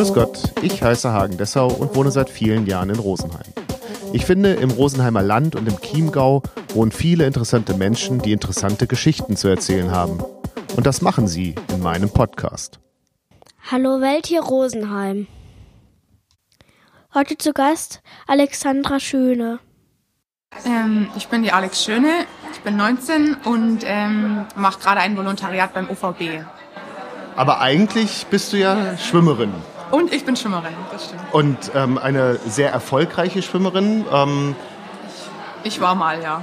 [0.00, 3.52] Grüß Gott, ich heiße Hagen Dessau und wohne seit vielen Jahren in Rosenheim.
[4.14, 6.42] Ich finde, im Rosenheimer Land und im Chiemgau
[6.72, 10.24] wohnen viele interessante Menschen, die interessante Geschichten zu erzählen haben.
[10.74, 12.80] Und das machen sie in meinem Podcast.
[13.70, 15.26] Hallo Welt hier Rosenheim.
[17.12, 19.58] Heute zu Gast Alexandra Schöne.
[20.64, 25.74] Ähm, ich bin die Alex Schöne, ich bin 19 und ähm, mache gerade ein Volontariat
[25.74, 26.42] beim UVB.
[27.36, 29.52] Aber eigentlich bist du ja Schwimmerin.
[29.90, 31.22] Und ich bin Schwimmerin, das stimmt.
[31.32, 34.04] Und ähm, eine sehr erfolgreiche Schwimmerin.
[34.12, 34.54] Ähm,
[35.64, 36.42] Ich war mal, ja.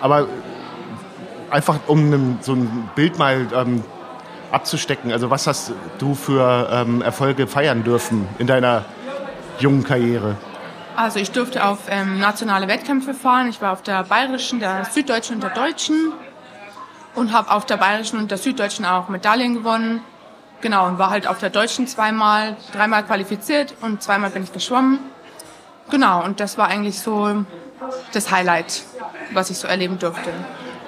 [0.00, 0.26] aber
[1.50, 3.82] einfach um so ein Bild mal ähm,
[4.52, 5.12] abzustecken.
[5.12, 8.84] Also was hast du für ähm, Erfolge feiern dürfen in deiner
[9.58, 10.36] jungen Karriere?
[10.96, 13.48] Also ich durfte auf ähm, nationale Wettkämpfe fahren.
[13.48, 16.12] Ich war auf der bayerischen, der süddeutschen und der deutschen
[17.14, 20.02] und habe auf der bayerischen und der süddeutschen auch Medaillen gewonnen.
[20.60, 24.98] Genau, und war halt auf der deutschen zweimal, dreimal qualifiziert und zweimal bin ich geschwommen.
[25.90, 27.44] Genau, und das war eigentlich so
[28.12, 28.82] das Highlight,
[29.32, 30.30] was ich so erleben durfte.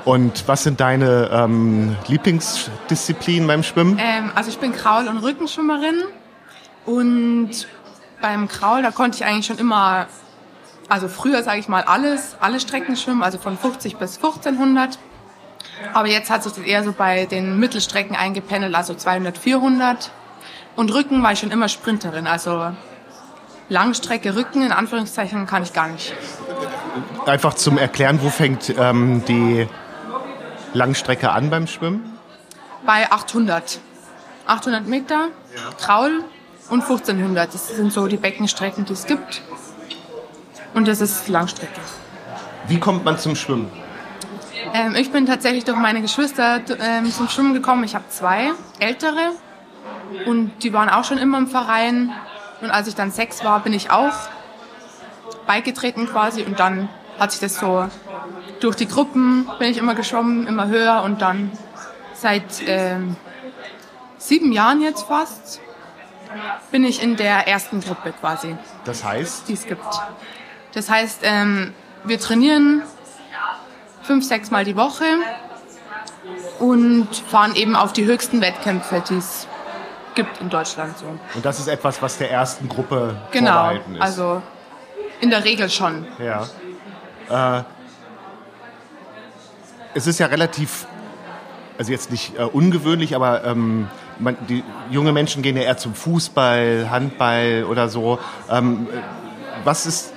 [0.05, 3.99] Und was sind deine ähm, Lieblingsdisziplinen beim Schwimmen?
[4.01, 6.03] Ähm, also ich bin Kraul- und Rückenschwimmerin
[6.85, 7.51] und
[8.21, 10.07] beim Kraul, da konnte ich eigentlich schon immer,
[10.89, 14.99] also früher sage ich mal alles, alle Strecken schwimmen, also von 50 bis 1500.
[15.93, 20.11] Aber jetzt hat sich das eher so bei den Mittelstrecken eingependelt, also 200, 400.
[20.77, 22.73] Und Rücken war ich schon immer Sprinterin, also
[23.69, 26.13] Langstrecke Rücken in Anführungszeichen kann ich gar nicht.
[27.27, 29.67] Einfach zum Erklären, wo fängt ähm, die
[30.75, 32.19] Langstrecke an beim Schwimmen?
[32.85, 33.81] Bei 800.
[34.47, 35.29] 800 Meter,
[35.79, 36.25] Kraul
[36.69, 37.55] und 1500.
[37.55, 39.43] Das sind so die Beckenstrecken, die es gibt.
[40.75, 41.81] Und das ist Langstrecke.
[42.67, 43.71] Wie kommt man zum Schwimmen?
[44.73, 47.85] Ähm, ich bin tatsächlich durch meine Geschwister ähm, zum Schwimmen gekommen.
[47.85, 49.33] Ich habe zwei ältere
[50.27, 52.13] und die waren auch schon immer im Verein.
[52.61, 54.15] Und als ich dann sechs war, bin ich auch
[55.47, 56.43] beigetreten quasi.
[56.43, 56.89] Und dann
[57.19, 57.89] hat sich das so
[58.61, 61.51] durch die Gruppen bin ich immer geschwommen, immer höher und dann
[62.15, 63.17] seit ähm,
[64.19, 65.61] sieben Jahren jetzt fast
[66.71, 69.85] bin ich in der ersten Gruppe quasi Das heißt, die es gibt.
[70.73, 71.75] Das heißt, ähm,
[72.05, 72.83] wir trainieren
[74.03, 75.05] fünf, sechs Mal die Woche
[76.59, 79.47] und fahren eben auf die höchsten Wettkämpfe, die es
[80.15, 81.07] gibt in Deutschland so.
[81.35, 84.03] und das ist etwas, was der ersten Gruppe Genau, vorbehalten ist.
[84.03, 84.43] also
[85.21, 86.07] in der Regel schon.
[86.19, 87.59] Ja.
[87.59, 87.63] Äh,
[89.95, 90.87] es ist ja relativ,
[91.79, 93.89] also jetzt nicht äh, ungewöhnlich, aber ähm,
[94.19, 98.19] man, die junge Menschen gehen ja eher zum Fußball, Handball oder so.
[98.51, 98.99] Ähm, äh,
[99.65, 100.12] was ist,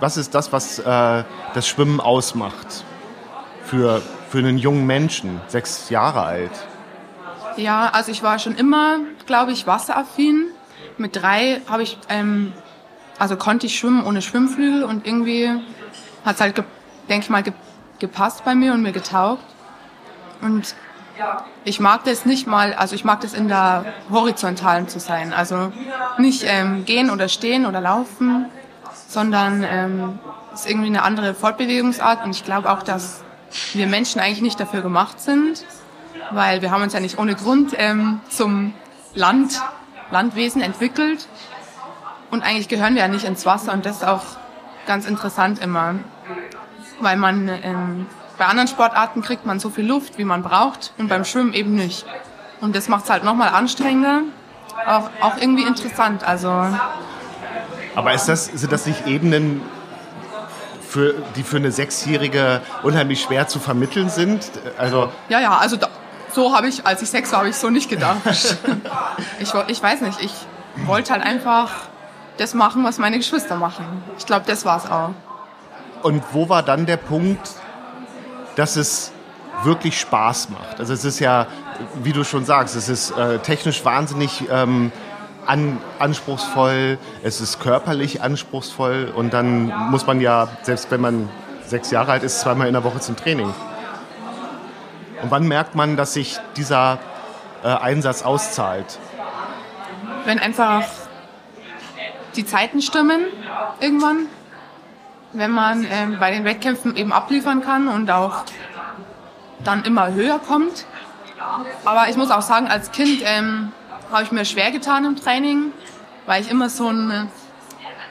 [0.00, 1.24] was ist das, was äh,
[1.54, 2.84] das Schwimmen ausmacht
[3.64, 6.50] für, für einen jungen Menschen, sechs Jahre alt?
[7.56, 10.46] Ja, also ich war schon immer, glaube ich, wasseraffin.
[10.96, 12.52] Mit drei habe ich, ähm,
[13.18, 15.48] also konnte ich schwimmen ohne Schwimmflügel und irgendwie
[16.24, 16.56] hat es halt,
[17.08, 17.52] denke ich mal, ge
[17.98, 19.44] gepasst bei mir und mir getaugt.
[20.40, 20.74] Und
[21.64, 25.34] ich mag das nicht mal, also ich mag das in der horizontalen zu sein.
[25.34, 25.70] Also
[26.16, 28.46] nicht ähm, gehen oder stehen oder laufen,
[29.10, 30.18] sondern ähm,
[30.54, 32.24] ist irgendwie eine andere Fortbewegungsart.
[32.24, 33.24] Und ich glaube auch, dass
[33.72, 35.64] wir Menschen eigentlich nicht dafür gemacht sind,
[36.30, 38.72] weil wir haben uns ja nicht ohne Grund ähm, zum
[39.14, 39.60] Land,
[40.12, 41.26] Landwesen entwickelt.
[42.30, 44.22] Und eigentlich gehören wir ja nicht ins Wasser und das ist auch
[44.86, 45.96] ganz interessant immer,
[47.00, 48.06] weil man ähm,
[48.38, 51.74] bei anderen Sportarten kriegt man so viel Luft, wie man braucht und beim Schwimmen eben
[51.74, 52.06] nicht.
[52.60, 54.22] Und das macht es halt nochmal anstrengender,
[54.86, 56.22] auch, auch irgendwie interessant.
[56.22, 56.48] Also
[57.94, 59.62] Aber ist das, sind das nicht Ebenen,
[60.90, 64.50] für, die für eine Sechsjährige unheimlich schwer zu vermitteln sind?
[64.76, 65.88] Also ja, ja, also da,
[66.32, 68.18] so habe ich, als ich sechs war, habe ich so nicht gedacht.
[69.40, 70.32] ich, ich weiß nicht, ich
[70.86, 71.70] wollte halt einfach
[72.38, 73.84] das machen, was meine Geschwister machen.
[74.18, 75.10] Ich glaube, das war's auch.
[76.02, 77.50] Und wo war dann der Punkt,
[78.56, 79.12] dass es
[79.62, 80.80] wirklich Spaß macht?
[80.80, 81.46] Also es ist ja,
[82.02, 84.90] wie du schon sagst, es ist äh, technisch wahnsinnig ähm,
[85.46, 91.28] an, anspruchsvoll, es ist körperlich anspruchsvoll und dann muss man ja, selbst wenn man
[91.66, 93.52] sechs Jahre alt ist, zweimal in der Woche zum Training.
[95.22, 96.98] Und wann merkt man, dass sich dieser
[97.62, 98.98] äh, Einsatz auszahlt?
[100.24, 100.84] wenn einfach
[102.36, 103.22] die Zeiten stimmen
[103.80, 104.26] irgendwann,
[105.32, 108.44] wenn man ähm, bei den Wettkämpfen eben abliefern kann und auch
[109.64, 110.86] dann immer höher kommt.
[111.84, 113.72] Aber ich muss auch sagen, als Kind ähm,
[114.10, 115.72] habe ich mir schwer getan im Training,
[116.26, 117.28] weil ich immer so ein,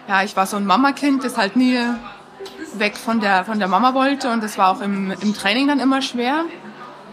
[0.08, 1.80] ja, ich war so ein Mamakind, das halt nie
[2.74, 5.80] weg von der, von der Mama wollte und das war auch im, im Training dann
[5.80, 6.46] immer schwer,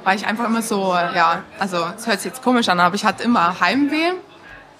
[0.04, 3.04] weil ich einfach immer so, ja, also es hört sich jetzt komisch an, aber ich
[3.04, 4.12] hatte immer Heimweh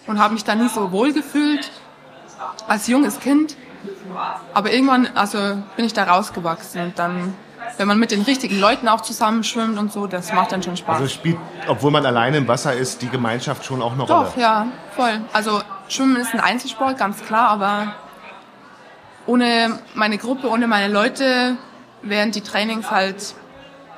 [0.06, 1.70] und habe mich da nie so wohl gefühlt
[2.68, 3.56] als junges Kind.
[4.54, 5.38] Aber irgendwann, also
[5.76, 7.34] bin ich da rausgewachsen und dann,
[7.76, 10.76] wenn man mit den richtigen Leuten auch zusammen schwimmt und so, das macht dann schon
[10.76, 10.96] Spaß.
[10.96, 14.26] Also spielt, obwohl man alleine im Wasser ist, die Gemeinschaft schon auch eine Rolle.
[14.26, 15.20] Doch, ja, voll.
[15.32, 17.94] Also Schwimmen ist ein Einzelsport, ganz klar, aber
[19.26, 21.56] ohne meine Gruppe, ohne meine Leute
[22.02, 23.34] wären die Trainings halt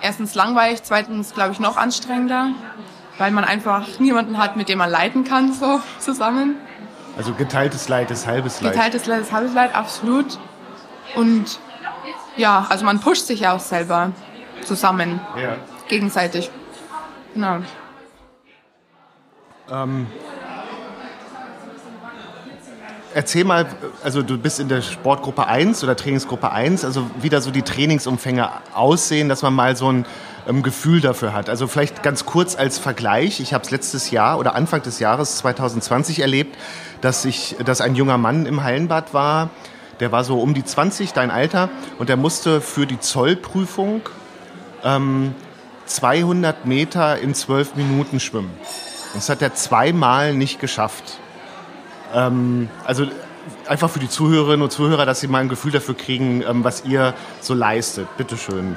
[0.00, 2.50] erstens langweilig, zweitens, glaube ich, noch anstrengender,
[3.18, 6.56] weil man einfach niemanden hat, mit dem man leiten kann, so zusammen.
[7.16, 8.74] Also geteiltes Leid ist halbes Leid.
[8.74, 10.38] Geteiltes Leid ist halbes Leid, absolut.
[11.16, 11.58] Und
[12.38, 14.12] ja, also man pusht sich ja auch selber
[14.64, 15.56] zusammen, Ja.
[15.88, 16.50] gegenseitig.
[17.34, 17.58] Genau.
[23.14, 23.66] Erzähl mal,
[24.04, 27.62] also du bist in der Sportgruppe 1 oder Trainingsgruppe 1, also wie da so die
[27.62, 30.06] Trainingsumfänge aussehen, dass man mal so ein
[30.46, 31.48] ähm, Gefühl dafür hat.
[31.48, 35.38] Also vielleicht ganz kurz als Vergleich, ich habe es letztes Jahr oder Anfang des Jahres
[35.38, 36.56] 2020 erlebt,
[37.00, 39.50] dass, ich, dass ein junger Mann im Hallenbad war,
[40.00, 41.68] der war so um die 20, dein Alter,
[41.98, 44.02] und der musste für die Zollprüfung
[44.84, 45.34] ähm,
[45.86, 48.50] 200 Meter in 12 Minuten schwimmen.
[49.14, 51.18] Das hat er zweimal nicht geschafft.
[52.14, 53.06] Ähm, also
[53.66, 56.84] einfach für die Zuhörerinnen und Zuhörer, dass sie mal ein Gefühl dafür kriegen, ähm, was
[56.84, 58.08] ihr so leistet.
[58.16, 58.76] Bitteschön.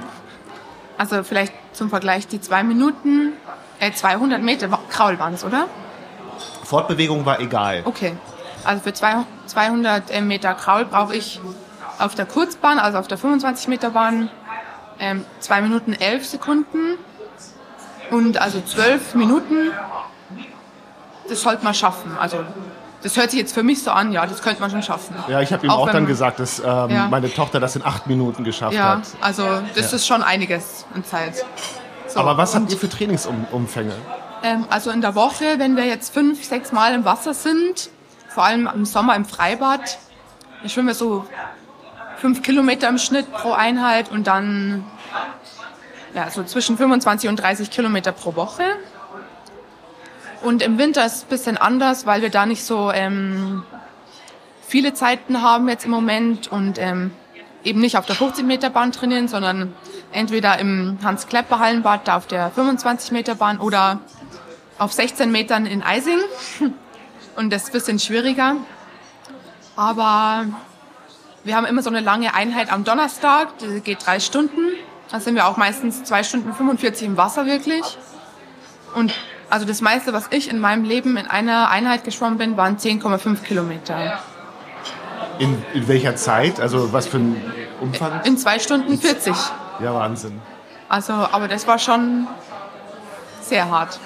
[0.97, 3.33] Also vielleicht zum Vergleich die zwei Minuten,
[3.79, 5.67] äh, 200 Meter Kraul waren es, oder?
[6.63, 7.81] Fortbewegung war egal.
[7.85, 8.13] Okay.
[8.65, 9.15] Also für zwei-
[9.47, 11.39] 200 Meter Kraul brauche ich
[11.99, 14.29] auf der Kurzbahn, also auf der 25 Meter Bahn,
[14.99, 16.97] ähm, 2 Minuten 11 Sekunden.
[18.09, 19.71] Und also 12 Minuten,
[21.29, 22.17] das sollte man schaffen.
[22.19, 22.43] Also
[23.03, 25.15] das hört sich jetzt für mich so an, ja, das könnte man schon schaffen.
[25.27, 27.07] Ja, ich habe ihm Auch auch, dann gesagt, dass ähm, Ja.
[27.09, 29.01] meine Tochter das in acht Minuten geschafft Ja, hat.
[29.21, 31.43] also das ist schon einiges an Zeit.
[32.07, 33.93] So, Aber was habt ihr für Trainingsumfänge?
[34.43, 37.89] Ähm, also in der Woche, wenn wir jetzt fünf, sechs Mal im Wasser sind,
[38.33, 39.97] vor allem im Sommer im Freibad,
[40.61, 41.25] dann schwimmen wir so
[42.17, 44.85] fünf Kilometer im Schnitt pro Einheit und dann
[46.13, 48.63] ja, so zwischen 25 und 30 Kilometer pro Woche.
[50.41, 53.63] Und im Winter ist es ein bisschen anders, weil wir da nicht so ähm,
[54.67, 57.11] viele Zeiten haben jetzt im Moment und ähm,
[57.63, 59.73] eben nicht auf der 50 Meter Bahn trainieren, sondern
[60.11, 63.99] entweder im Hans-Klepper-Hallenbad, da auf der 25 Meter Bahn oder
[64.77, 66.19] auf 16 Metern in Eising.
[67.35, 68.55] Und das ist ein bisschen schwieriger.
[69.75, 70.45] Aber
[71.43, 74.59] wir haben immer so eine lange Einheit am Donnerstag, die geht drei Stunden.
[75.09, 77.97] Da sind wir auch meistens zwei Stunden 45 im Wasser wirklich.
[78.95, 79.13] Und
[79.49, 83.41] also das meiste, was ich in meinem Leben in einer Einheit geschwommen bin, waren 10,5
[83.43, 84.19] Kilometer.
[85.39, 86.59] In, in welcher Zeit?
[86.59, 87.41] Also was für ein
[87.81, 88.21] Umfang?
[88.23, 89.33] In zwei Stunden 40.
[89.81, 90.39] Ja, Wahnsinn.
[90.87, 92.27] Also, aber das war schon
[93.41, 93.99] sehr hart.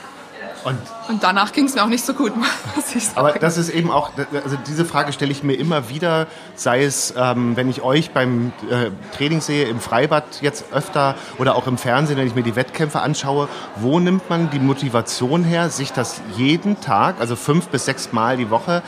[0.66, 2.34] Und Und danach ging es mir auch nicht so gut,
[2.76, 3.20] muss ich sagen.
[3.20, 4.12] Aber das ist eben auch,
[4.44, 6.26] also diese Frage stelle ich mir immer wieder,
[6.56, 11.56] sei es, ähm, wenn ich euch beim äh, Training sehe, im Freibad jetzt öfter oder
[11.56, 15.70] auch im Fernsehen, wenn ich mir die Wettkämpfe anschaue, wo nimmt man die Motivation her,
[15.70, 18.82] sich das jeden Tag, also fünf bis sechs Mal die Woche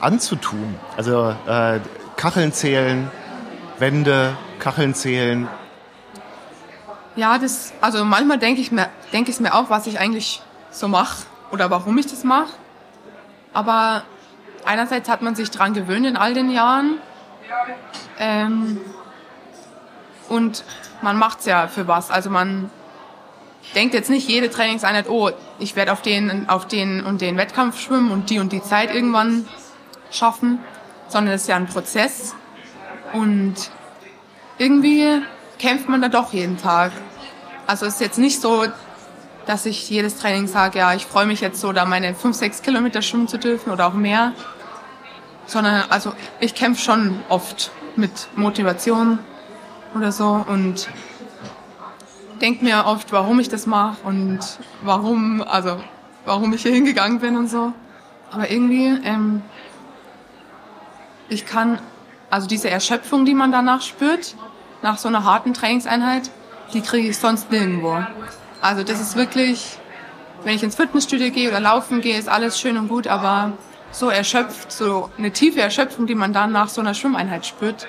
[0.00, 0.74] anzutun?
[0.98, 1.80] Also äh,
[2.16, 3.10] Kacheln zählen,
[3.78, 5.48] Wände, Kacheln zählen.
[7.16, 10.42] Ja, das, also manchmal denke ich mir, denke ich mir auch, was ich eigentlich
[10.74, 12.52] so mache oder warum ich das mache.
[13.52, 14.02] Aber
[14.64, 16.98] einerseits hat man sich dran gewöhnt in all den Jahren.
[18.18, 18.80] Ähm,
[20.28, 20.64] und
[21.02, 22.10] man macht's ja für was.
[22.10, 22.70] Also man
[23.74, 27.80] denkt jetzt nicht jede Trainingseinheit, oh, ich werde auf den, auf den und den Wettkampf
[27.80, 29.46] schwimmen und die und die Zeit irgendwann
[30.10, 30.58] schaffen,
[31.08, 32.34] sondern es ist ja ein Prozess.
[33.12, 33.54] Und
[34.58, 35.22] irgendwie
[35.58, 36.92] kämpft man da doch jeden Tag.
[37.66, 38.64] Also es ist jetzt nicht so,
[39.46, 42.62] dass ich jedes Training sage, ja, ich freue mich jetzt so, da meine 5, 6
[42.62, 44.32] Kilometer schwimmen zu dürfen oder auch mehr.
[45.46, 49.18] Sondern, also ich kämpfe schon oft mit Motivation
[49.94, 50.88] oder so und
[52.40, 54.40] denke mir oft, warum ich das mache und
[54.82, 55.78] warum, also
[56.24, 57.72] warum ich hier hingegangen bin und so.
[58.30, 59.42] Aber irgendwie, ähm,
[61.28, 61.78] ich kann,
[62.30, 64.34] also diese Erschöpfung, die man danach spürt,
[64.82, 66.30] nach so einer harten Trainingseinheit,
[66.72, 68.04] die kriege ich sonst nirgendwo.
[68.64, 69.76] Also das ist wirklich,
[70.42, 73.52] wenn ich ins Fitnessstudio gehe oder laufen gehe, ist alles schön und gut, aber
[73.90, 77.86] so erschöpft, so eine tiefe Erschöpfung, die man dann nach so einer Schwimmeinheit spürt,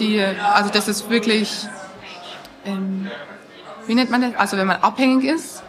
[0.00, 1.68] die, also das ist wirklich,
[2.64, 3.08] ähm,
[3.86, 4.34] wie nennt man das?
[4.34, 5.62] Also wenn man abhängig ist,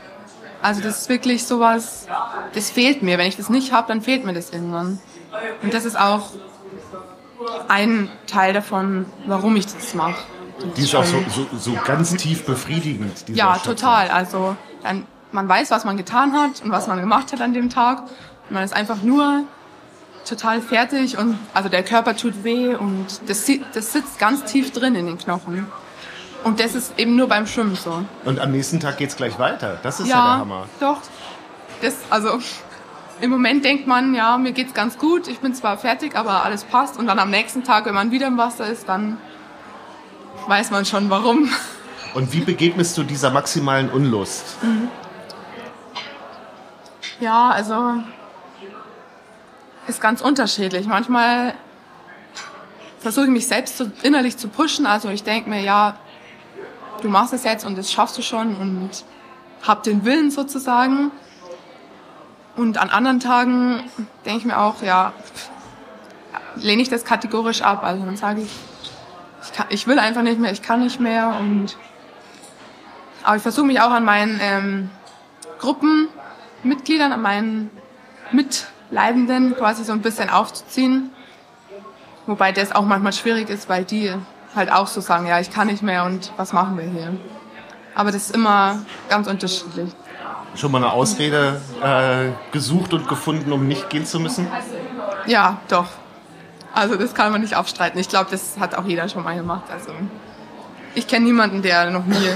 [0.63, 2.07] also das ist wirklich sowas,
[2.55, 3.19] das fehlt mir.
[3.19, 4.99] Wenn ich das nicht habe, dann fehlt mir das irgendwann.
[5.61, 6.31] Und das ist auch
[7.67, 10.23] ein Teil davon, warum ich das mache.
[10.75, 13.25] Die ist auch so, so, so ganz tief befriedigend.
[13.29, 14.09] Ja, total.
[14.09, 17.69] Also dann, man weiß, was man getan hat und was man gemacht hat an dem
[17.69, 18.03] Tag.
[18.49, 19.43] Man ist einfach nur
[20.25, 24.95] total fertig und also der Körper tut weh und das, das sitzt ganz tief drin
[24.95, 25.67] in den Knochen.
[26.43, 28.03] Und das ist eben nur beim Schwimmen so.
[28.25, 29.79] Und am nächsten Tag geht es gleich weiter.
[29.83, 30.65] Das ist ja, ja der Hammer.
[30.79, 30.97] Doch.
[31.81, 32.39] Das, also
[33.21, 36.63] im Moment denkt man, ja, mir geht's ganz gut, ich bin zwar fertig, aber alles
[36.63, 36.97] passt.
[36.97, 39.17] Und dann am nächsten Tag, wenn man wieder im Wasser ist, dann
[40.47, 41.49] weiß man schon warum.
[42.13, 44.61] Und wie begegnest du dieser maximalen Unlust?
[44.61, 44.89] Mhm.
[47.19, 48.01] Ja, also
[49.87, 50.87] ist ganz unterschiedlich.
[50.87, 51.53] Manchmal
[52.99, 54.85] versuche ich mich selbst zu, innerlich zu pushen.
[54.85, 55.95] Also ich denke mir, ja,
[57.01, 58.89] du machst es jetzt und das schaffst du schon und
[59.63, 61.11] hab den Willen sozusagen.
[62.55, 63.83] Und an anderen Tagen
[64.25, 65.13] denke ich mir auch, ja,
[66.55, 67.83] lehne ich das kategorisch ab.
[67.83, 68.49] Also dann sage ich,
[69.43, 71.35] ich, kann, ich will einfach nicht mehr, ich kann nicht mehr.
[71.39, 71.77] Und
[73.23, 74.89] aber ich versuche mich auch an meinen ähm,
[75.59, 77.71] Gruppenmitgliedern, an meinen
[78.31, 81.11] Mitleidenden quasi so ein bisschen aufzuziehen.
[82.25, 84.13] Wobei das auch manchmal schwierig ist, weil die
[84.55, 87.15] halt auch so sagen, ja, ich kann nicht mehr und was machen wir hier.
[87.95, 88.79] Aber das ist immer
[89.09, 89.91] ganz unterschiedlich.
[90.55, 94.47] Schon mal eine Ausrede äh, gesucht und gefunden, um nicht gehen zu müssen?
[95.25, 95.87] Ja, doch.
[96.73, 97.99] Also das kann man nicht abstreiten.
[97.99, 99.65] Ich glaube, das hat auch jeder schon mal gemacht.
[99.71, 99.91] Also
[100.95, 102.29] ich kenne niemanden, der noch nie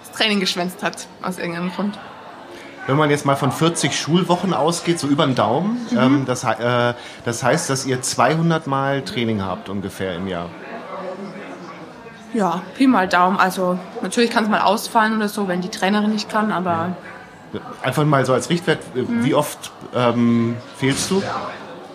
[0.00, 1.98] das Training geschwänzt hat, aus irgendeinem Grund.
[2.86, 5.98] Wenn man jetzt mal von 40 Schulwochen ausgeht, so über den Daumen, mhm.
[5.98, 10.48] ähm, das, äh, das heißt, dass ihr 200 Mal Training habt ungefähr im Jahr.
[12.32, 13.38] Ja, Pi mal Daumen.
[13.38, 16.96] Also natürlich kann es mal ausfallen oder so, wenn die Trainerin nicht kann, aber...
[17.82, 19.24] Einfach mal so als Richtwert, mhm.
[19.24, 21.22] wie oft ähm, fehlst du?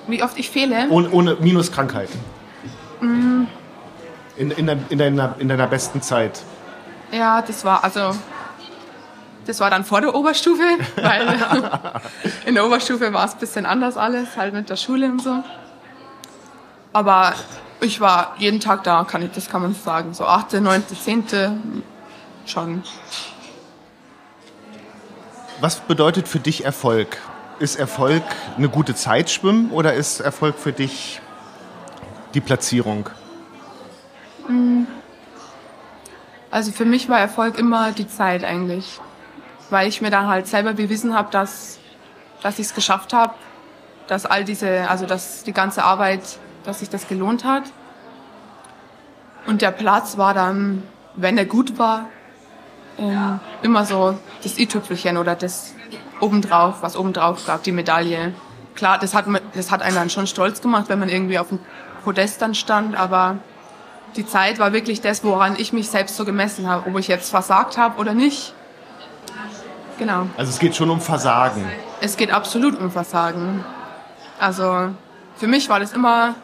[0.07, 0.87] Wie oft ich fehle?
[0.89, 2.09] Ohne, ohne minus Krankheit.
[3.01, 3.47] Mhm.
[4.37, 6.41] In, in, in, deiner, in deiner besten Zeit.
[7.11, 8.15] Ja, das war also...
[9.45, 10.63] Das war dann vor der Oberstufe,
[10.95, 11.27] weil
[12.45, 15.43] in der Oberstufe war es ein bisschen anders alles, halt mit der Schule und so.
[16.93, 17.33] Aber
[17.81, 20.13] ich war jeden Tag da, kann ich, das kann man sagen.
[20.13, 21.83] So 8., 9., 10.
[22.45, 22.83] schon.
[25.59, 27.17] Was bedeutet für dich Erfolg?
[27.63, 28.23] Ist Erfolg
[28.57, 31.21] eine gute Zeit schwimmen oder ist Erfolg für dich
[32.33, 33.09] die Platzierung?
[34.49, 34.81] Mm.
[36.51, 38.99] Also für mich war Erfolg immer die Zeit eigentlich,
[39.69, 41.79] weil ich mir dann halt selber bewiesen habe, dass,
[42.41, 43.33] dass ich es geschafft habe,
[44.07, 46.21] dass all diese, also dass die ganze Arbeit
[46.65, 47.63] dass sich das gelohnt hat.
[49.47, 50.83] Und der Platz war dann,
[51.15, 52.09] wenn er gut war,
[52.97, 55.73] ähm, immer so das i-Tüpfelchen oder das
[56.23, 58.33] obendrauf, was obendrauf gab, die Medaille.
[58.75, 61.59] Klar, das hat, das hat einen dann schon stolz gemacht, wenn man irgendwie auf dem
[62.03, 63.37] Podest dann stand, aber
[64.15, 67.29] die Zeit war wirklich das, woran ich mich selbst so gemessen habe, ob ich jetzt
[67.29, 68.53] versagt habe oder nicht.
[69.99, 70.27] Genau.
[70.37, 71.65] Also es geht schon um Versagen.
[72.01, 73.63] Es geht absolut um Versagen.
[74.39, 74.89] Also
[75.37, 76.35] für mich war das immer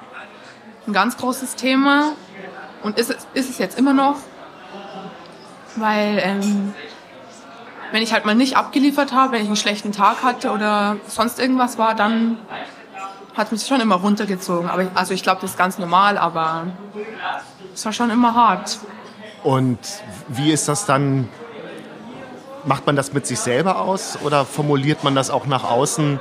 [0.88, 2.14] ein ganz großes Thema
[2.84, 4.18] und ist, ist es jetzt immer noch,
[5.76, 6.74] weil ähm,
[7.92, 11.40] wenn ich halt mal nicht abgeliefert habe, wenn ich einen schlechten Tag hatte oder sonst
[11.40, 12.38] irgendwas war, dann
[13.36, 14.70] hat mich schon immer runtergezogen.
[14.70, 16.68] Aber also ich glaube, das ist ganz normal, aber
[17.74, 18.80] es war schon immer hart.
[19.44, 19.80] Und
[20.28, 21.30] wie ist das dann?
[22.66, 26.20] Macht man das mit sich selber aus oder formuliert man das auch nach außen?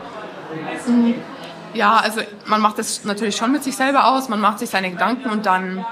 [1.75, 4.91] Ja, also man macht das natürlich schon mit sich selber aus, man macht sich seine
[4.91, 5.85] Gedanken und dann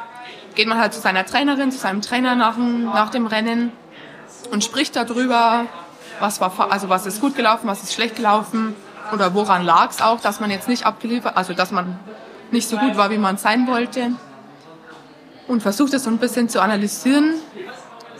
[0.55, 3.73] geht man halt zu seiner Trainerin, zu seinem Trainer nach, nach dem Rennen
[4.51, 5.67] und spricht darüber,
[6.21, 8.75] was war, also was ist gut gelaufen, was ist schlecht gelaufen
[9.13, 11.99] oder woran lag es auch, dass man jetzt nicht abgeliefert, also dass man
[12.51, 14.13] nicht so gut war, wie man sein wollte
[15.49, 17.35] und versucht es so ein bisschen zu analysieren.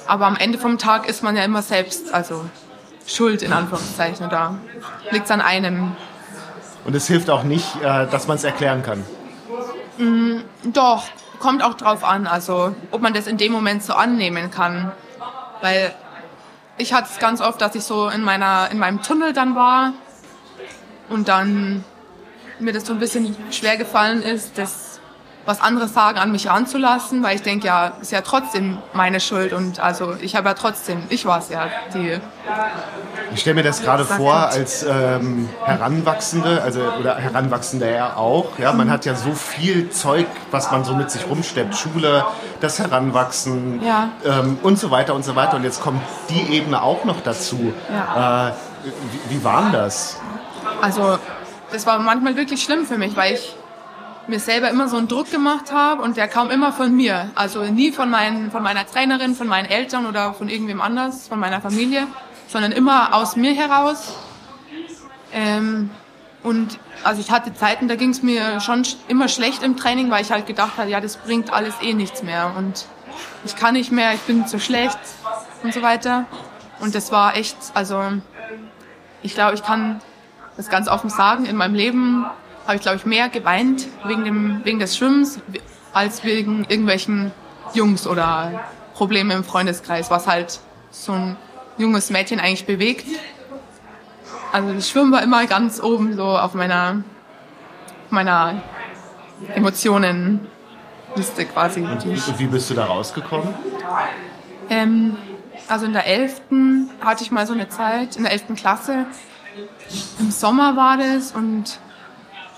[0.07, 2.45] Aber am Ende vom Tag ist man ja immer selbst, also
[3.07, 4.29] schuld in Anführungszeichen.
[4.31, 4.55] Da
[5.11, 5.97] liegt es an einem.
[6.85, 9.05] Und es hilft auch nicht, äh, dass man es erklären kann.
[9.99, 10.43] Mm,
[10.73, 11.05] doch,
[11.41, 14.93] kommt auch drauf an, also ob man das in dem Moment so annehmen kann.
[15.63, 15.95] Weil
[16.79, 19.93] ich hatte es ganz oft, dass ich so in, meiner, in meinem Tunnel dann war
[21.09, 21.85] und dann
[22.59, 24.86] mir das so ein bisschen schwer gefallen ist, das
[25.47, 29.53] was andere sagen, an mich ranzulassen, weil ich denke, ja, ist ja trotzdem meine Schuld
[29.53, 32.19] und also ich habe ja trotzdem, ich war es ja, die.
[33.33, 38.59] Ich stelle mir das gerade vor als ähm, Heranwachsende, also oder Heranwachsende ja auch.
[38.59, 42.25] Ja, man hat ja so viel Zeug, was man so mit sich rumsteppt, Schule,
[42.61, 44.11] das Heranwachsen ja.
[44.25, 45.57] ähm, und so weiter und so weiter.
[45.57, 47.73] Und jetzt kommt die Ebene auch noch dazu.
[47.93, 48.49] Ja.
[48.49, 48.53] Äh,
[48.85, 50.21] wie, wie war denn das?
[50.83, 51.19] Also
[51.73, 53.57] das war manchmal wirklich schlimm für mich, weil ich
[54.29, 57.31] mir selber immer so einen Druck gemacht habe und der kam immer von mir.
[57.35, 61.39] Also nie von, meinen, von meiner Trainerin, von meinen Eltern oder von irgendwem anders, von
[61.39, 62.07] meiner Familie,
[62.49, 64.15] sondern immer aus mir heraus.
[65.33, 65.91] Ähm,
[66.43, 70.23] Und also ich hatte Zeiten, da ging es mir schon immer schlecht im Training, weil
[70.23, 72.53] ich halt gedacht habe, ja, das bringt alles eh nichts mehr.
[72.57, 72.87] Und
[73.45, 74.99] ich kann nicht mehr, ich bin zu schlecht
[75.65, 76.27] und so weiter.
[76.79, 78.01] Und das war echt, also
[79.23, 80.01] ich glaube, ich kann
[80.57, 82.27] das ganz offen sagen, in meinem Leben
[82.67, 85.41] habe ich, glaube ich, mehr geweint wegen, dem, wegen des Schwimmens
[85.93, 87.33] als wegen irgendwelchen
[87.73, 91.37] Jungs oder Probleme im Freundeskreis, was halt so ein
[91.79, 93.07] junges Mädchen eigentlich bewegt.
[94.53, 97.03] Also das Schwimmen war immer ganz oben so auf meiner,
[98.11, 98.63] meiner
[99.55, 101.81] Emotionenliste quasi.
[101.81, 103.55] Und, und wie bist du da rausgekommen?
[104.71, 105.17] Ähm,
[105.69, 106.41] also in der 11.
[107.01, 108.55] hatte ich mal so eine Zeit, in der 11.
[108.57, 109.07] Klasse.
[110.19, 111.79] Im Sommer war das und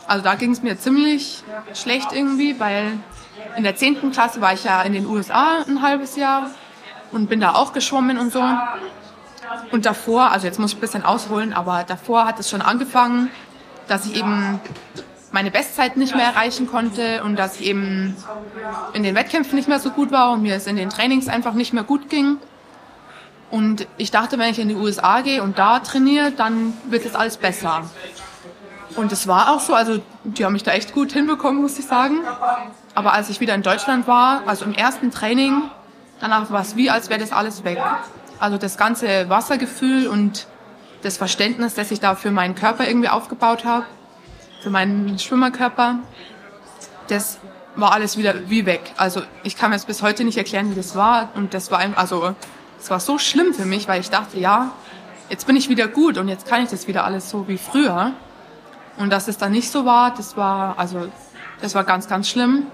[0.08, 2.98] also da ging es mir ziemlich schlecht irgendwie, weil
[3.56, 4.10] in der 10.
[4.10, 6.50] Klasse war ich ja in den USA ein halbes Jahr
[7.12, 8.42] und bin da auch geschwommen und so.
[9.70, 13.30] Und davor, also jetzt muss ich ein bisschen ausholen, aber davor hat es schon angefangen,
[13.86, 14.60] dass ich eben
[15.30, 18.16] meine Bestzeit nicht mehr erreichen konnte und dass ich eben
[18.94, 21.52] in den Wettkämpfen nicht mehr so gut war und mir es in den Trainings einfach
[21.52, 22.38] nicht mehr gut ging.
[23.50, 27.14] Und ich dachte, wenn ich in die USA gehe und da trainiere, dann wird es
[27.14, 27.82] alles besser.
[28.98, 31.86] Und es war auch so, also die haben mich da echt gut hinbekommen, muss ich
[31.86, 32.18] sagen.
[32.96, 35.62] Aber als ich wieder in Deutschland war, also im ersten Training,
[36.20, 37.78] danach war es wie, als wäre das alles weg.
[38.40, 40.48] Also das ganze Wassergefühl und
[41.02, 43.84] das Verständnis, das ich da für meinen Körper irgendwie aufgebaut habe,
[44.64, 46.00] für meinen Schwimmerkörper,
[47.06, 47.38] das
[47.76, 48.80] war alles wieder wie weg.
[48.96, 51.28] Also ich kann mir jetzt bis heute nicht erklären, wie das war.
[51.36, 52.34] Und das war, also
[52.80, 54.72] es war so schlimm für mich, weil ich dachte, ja,
[55.30, 58.14] jetzt bin ich wieder gut und jetzt kann ich das wieder alles so wie früher.
[58.98, 61.08] Und dass es dann nicht so war, das war, also,
[61.60, 62.66] das war ganz, ganz schlimm.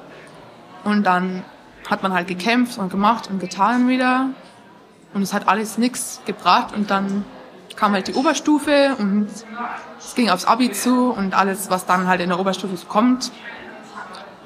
[0.82, 1.44] Und dann
[1.88, 4.30] hat man halt gekämpft und gemacht und getan wieder.
[5.12, 6.74] Und es hat alles nichts gebracht.
[6.74, 7.24] Und dann
[7.76, 9.28] kam halt die Oberstufe und
[9.98, 13.30] es ging aufs Abi zu und alles, was dann halt in der Oberstufe kommt.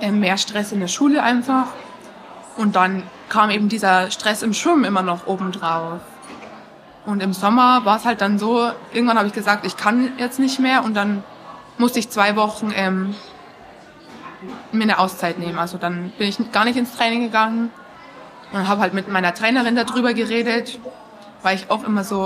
[0.01, 1.67] Ähm, mehr Stress in der Schule einfach.
[2.57, 6.01] Und dann kam eben dieser Stress im Schwimmen immer noch obendrauf.
[7.07, 10.38] Und im Sommer war es halt dann so, irgendwann habe ich gesagt, ich kann jetzt
[10.38, 11.23] nicht mehr und dann
[11.79, 13.14] musste ich zwei Wochen ähm,
[14.73, 15.59] mir eine Auszeit nehmen.
[15.59, 17.71] Also dann bin ich gar nicht ins Training gegangen
[18.53, 20.79] und habe halt mit meiner Trainerin darüber geredet,
[21.43, 22.25] weil ich auch immer so,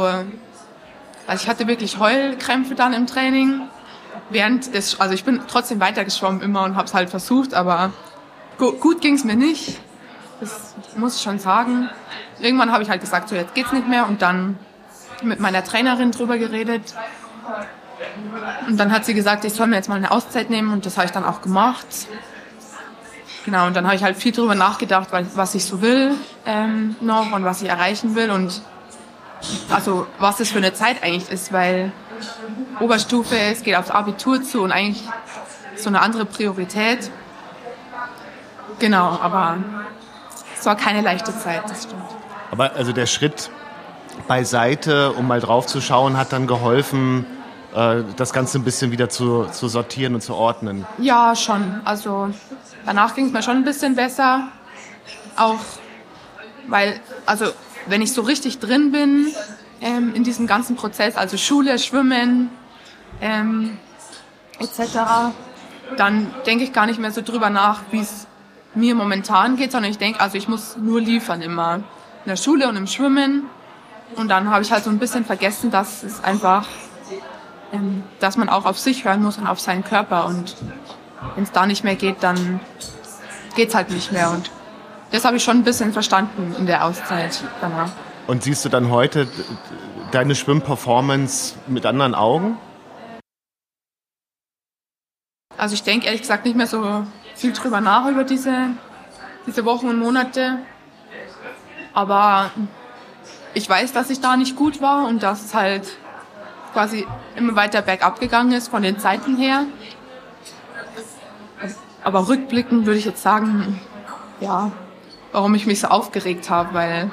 [1.27, 3.63] also ich hatte wirklich Heulkrämpfe dann im Training.
[4.31, 7.93] Während des, also ich bin trotzdem weitergeschwommen immer und habe es halt versucht, aber
[8.59, 9.79] gut ging es mir nicht.
[10.41, 11.89] Das muss ich schon sagen.
[12.41, 14.59] Irgendwann habe ich halt gesagt, so jetzt geht's nicht mehr und dann
[15.23, 16.95] mit meiner Trainerin drüber geredet.
[18.69, 20.97] Und dann hat sie gesagt, ich soll mir jetzt mal eine Auszeit nehmen und das
[20.97, 21.87] habe ich dann auch gemacht.
[23.45, 26.15] Genau, und dann habe ich halt viel drüber nachgedacht, was ich so will
[26.47, 28.63] ähm, noch und was ich erreichen will und
[29.69, 31.91] also was das für eine Zeit eigentlich ist, weil
[32.79, 35.03] Oberstufe, es geht aufs Abitur zu und eigentlich
[35.77, 37.11] so eine andere Priorität.
[38.79, 39.59] Genau, aber
[40.57, 42.03] es war keine leichte Zeit, das stimmt.
[42.53, 43.51] Aber also der Schritt
[44.29, 47.27] beiseite, um mal drauf zu schauen, hat dann geholfen,
[47.73, 50.87] das Ganze ein bisschen wieder zu, zu sortieren und zu ordnen.
[50.99, 51.81] Ja, schon.
[51.85, 52.31] Also
[52.85, 54.49] danach ging es mir schon ein bisschen besser.
[55.37, 55.59] Auch
[56.69, 57.47] weil, also
[57.87, 59.27] wenn ich so richtig drin bin
[59.81, 62.51] ähm, in diesem ganzen Prozess, also Schule, Schwimmen
[63.21, 63.79] ähm,
[64.59, 65.33] etc.,
[65.97, 68.27] dann denke ich gar nicht mehr so drüber nach, wie es
[68.75, 71.77] mir momentan geht, sondern ich denke, also ich muss nur liefern immer.
[71.77, 73.45] In der Schule und im Schwimmen.
[74.17, 76.67] Und dann habe ich halt so ein bisschen vergessen, dass es einfach,
[78.21, 80.27] dass man auch auf sich hören muss und auf seinen Körper.
[80.27, 80.57] Und
[81.35, 82.61] wenn es da nicht mehr geht, dann
[83.57, 84.31] geht es halt nicht mehr.
[84.31, 84.51] Und
[85.11, 87.91] das habe ich schon ein bisschen verstanden in der Auszeit danach.
[88.27, 89.27] Und siehst du dann heute
[90.11, 92.59] deine Schwimmperformance mit anderen Augen?
[95.57, 98.71] Also ich denke ehrlich gesagt nicht mehr so viel drüber nach über diese,
[99.47, 100.59] diese Wochen und Monate.
[101.95, 102.51] Aber
[103.55, 105.99] ich weiß, dass ich da nicht gut war und dass es halt
[106.73, 107.07] quasi
[107.37, 109.65] immer weiter bergab gegangen ist von den Zeiten her.
[112.05, 113.81] Aber rückblickend würde ich jetzt sagen,
[114.41, 114.73] ja,
[115.31, 117.11] warum ich mich so aufgeregt habe, weil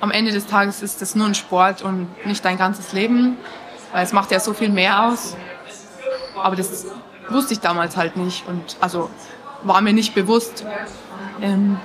[0.00, 3.36] am Ende des Tages ist das nur ein Sport und nicht dein ganzes Leben,
[3.92, 5.36] weil es macht ja so viel mehr aus.
[6.42, 6.86] Aber das
[7.28, 9.10] wusste ich damals halt nicht und also
[9.62, 10.66] war mir nicht bewusst.
[11.40, 11.78] Ähm,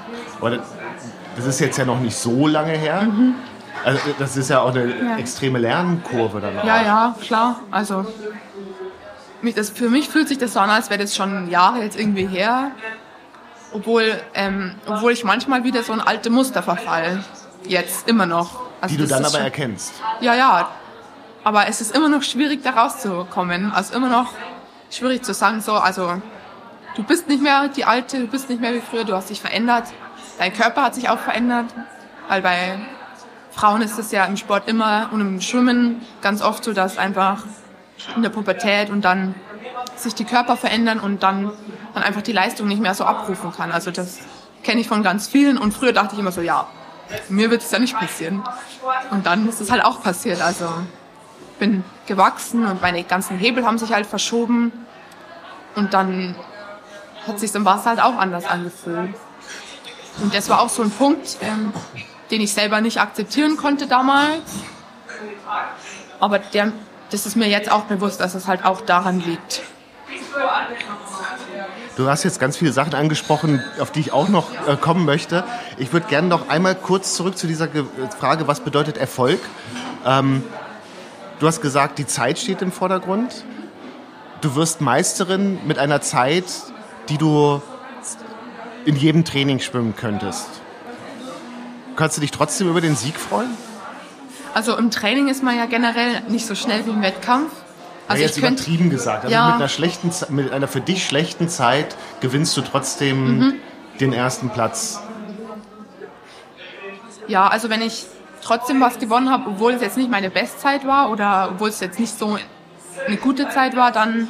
[1.36, 3.04] das ist jetzt ja noch nicht so lange her.
[3.04, 3.36] Mhm.
[3.84, 5.18] Also das ist ja auch eine ja.
[5.18, 6.64] extreme Lernkurve dann auch.
[6.64, 7.62] Ja, ja, klar.
[7.72, 8.06] Also
[9.56, 12.26] das, für mich fühlt sich das so an, als wäre das schon Jahre jetzt irgendwie
[12.26, 12.72] her.
[13.72, 17.24] Obwohl, ähm, obwohl ich manchmal wieder so ein alte Muster verfall.
[17.66, 18.62] Jetzt, immer noch.
[18.82, 19.94] Also Die du dann aber schon, erkennst.
[20.22, 20.70] Ja, ja.
[21.44, 23.72] Aber es ist immer noch schwierig, da rauszukommen.
[23.72, 24.34] Also immer noch
[24.90, 26.22] schwierig zu sagen, so, also
[26.96, 29.42] du bist nicht mehr die Alte, du bist nicht mehr wie früher, du hast dich
[29.42, 29.86] verändert.
[30.40, 31.68] Dein Körper hat sich auch verändert.
[32.28, 32.80] Weil bei
[33.58, 37.44] Frauen ist es ja im Sport immer und im Schwimmen ganz oft so, dass einfach
[38.16, 39.34] in der Pubertät und dann
[39.96, 41.52] sich die Körper verändern und dann
[41.96, 43.72] man einfach die Leistung nicht mehr so abrufen kann.
[43.72, 44.20] Also das
[44.62, 46.68] kenne ich von ganz vielen und früher dachte ich immer so, ja,
[47.30, 48.44] mir wird es ja nicht passieren.
[49.10, 50.40] Und dann ist es halt auch passiert.
[50.40, 50.70] Also
[51.58, 54.72] bin gewachsen und meine ganzen Hebel haben sich halt verschoben
[55.76, 56.36] und dann
[57.28, 59.16] hat sich im Wasser halt auch anders angefühlt.
[60.22, 61.74] Und das war auch so ein Punkt, ähm,
[62.32, 64.42] den ich selber nicht akzeptieren konnte damals.
[66.20, 66.72] Aber der,
[67.12, 69.62] das ist mir jetzt auch bewusst, dass es halt auch daran liegt.
[71.96, 75.44] Du hast jetzt ganz viele Sachen angesprochen, auf die ich auch noch äh, kommen möchte.
[75.78, 77.86] Ich würde gerne noch einmal kurz zurück zu dieser Ge
[78.20, 79.40] Frage, was bedeutet Erfolg?
[80.06, 80.44] Ähm,
[81.40, 83.44] du hast gesagt, die Zeit steht im Vordergrund.
[84.42, 86.46] Du wirst Meisterin mit einer Zeit,
[87.10, 87.62] die du
[88.86, 90.48] in jedem Training schwimmen könntest.
[91.98, 93.50] Kannst du dich trotzdem über den Sieg freuen?
[94.54, 97.52] Also im Training ist man ja generell nicht so schnell wie im Wettkampf.
[98.08, 99.26] Also ja, jetzt könnt, übertrieben gesagt.
[99.26, 99.48] Also ja.
[99.48, 103.54] mit, einer schlechten, mit einer für dich schlechten Zeit gewinnst du trotzdem mhm.
[104.00, 105.02] den ersten Platz.
[107.28, 108.06] Ja, also wenn ich
[108.44, 112.00] trotzdem was gewonnen habe, obwohl es jetzt nicht meine Bestzeit war oder obwohl es jetzt
[112.00, 112.38] nicht so
[113.06, 114.30] eine gute Zeit war, dann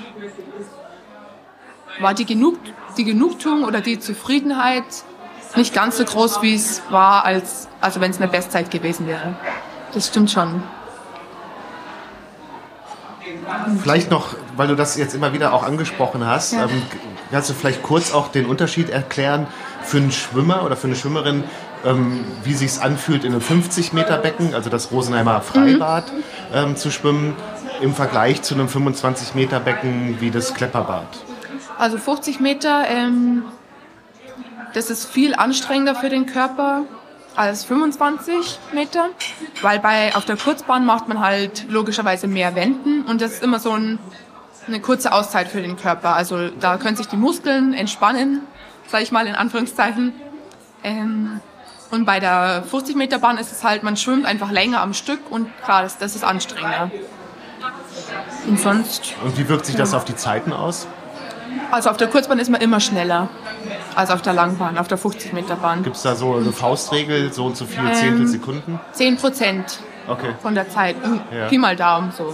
[2.00, 2.58] war die, Genug,
[2.98, 4.86] die Genugtuung oder die Zufriedenheit
[5.56, 9.36] nicht ganz so groß, wie es war, als, also wenn es eine Bestzeit gewesen wäre.
[9.94, 10.64] Das stimmt schon.
[13.82, 16.64] Vielleicht noch, weil du das jetzt immer wieder auch angesprochen hast, ja.
[16.64, 16.82] ähm,
[17.32, 19.48] kannst du vielleicht kurz auch den Unterschied erklären
[19.84, 21.44] für einen Schwimmer oder für eine Schwimmerin,
[21.86, 26.24] ähm, wie sich es anfühlt, in einem 50-Meter-Becken, also das Rosenheimer Freibad, mhm.
[26.54, 27.36] ähm, zu schwimmen,
[27.82, 31.08] im Vergleich zu einem 25-Meter-Becken wie das Klepperbad?
[31.78, 33.44] Also 50 Meter, ähm,
[34.78, 36.84] das ist viel anstrengender für den Körper
[37.36, 39.10] als 25 Meter,
[39.64, 43.58] weil bei auf der Kurzbahn macht man halt logischerweise mehr Wenden und das ist immer
[43.58, 43.98] so ein,
[44.68, 46.16] eine kurze Auszeit für den Körper.
[46.16, 48.42] Also da können sich die Muskeln entspannen,
[48.88, 50.14] sage ich mal in Anführungszeichen.
[50.84, 51.42] Ähm,
[51.90, 55.32] und bei der 50 Meter Bahn ist es halt, man schwimmt einfach länger am Stück
[55.32, 56.92] und klar, das, das ist anstrengender.
[58.46, 59.16] Und sonst.
[59.24, 60.86] Und wie wirkt sich das auf die Zeiten aus?
[61.72, 63.30] Also auf der Kurzbahn ist man immer schneller
[63.98, 65.82] als auf der Langbahn, auf der 50 Meter Bahn.
[65.82, 68.80] Gibt es da so eine Faustregel, so und so viele Zehntel ähm, Sekunden?
[68.92, 70.36] 10 Prozent okay.
[70.40, 70.96] von der Zeit.
[71.36, 71.48] Ja.
[71.48, 72.32] Pi mal Daumen so.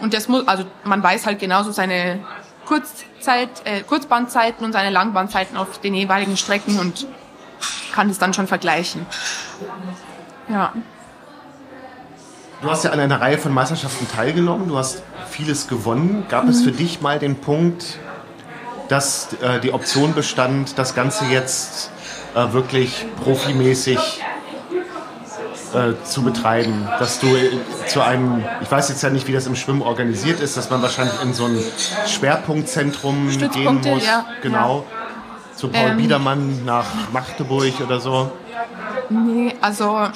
[0.00, 2.18] Und das muss, also man weiß halt genauso seine
[2.66, 7.06] Kurzzeit, äh, Kurzbahnzeiten und seine Langbahnzeiten auf den jeweiligen Strecken und
[7.92, 9.06] kann es dann schon vergleichen.
[10.48, 10.72] Ja.
[12.62, 16.26] Du hast ja an einer Reihe von Meisterschaften teilgenommen, du hast vieles gewonnen.
[16.28, 16.50] Gab mhm.
[16.50, 17.98] es für dich mal den Punkt,
[18.88, 21.90] dass äh, die Option bestand, das Ganze jetzt
[22.34, 24.22] äh, wirklich profimäßig
[25.74, 27.26] äh, zu betreiben, dass du
[27.86, 30.80] zu einem, ich weiß jetzt ja nicht, wie das im Schwimmen organisiert ist, dass man
[30.80, 31.58] wahrscheinlich in so ein
[32.06, 35.56] Schwerpunktzentrum gehen muss, ja, genau, ja.
[35.56, 38.32] zu Paul ähm, Biedermann nach Magdeburg oder so.
[39.10, 40.08] Nee, also